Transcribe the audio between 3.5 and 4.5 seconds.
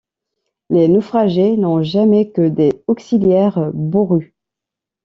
bourrus.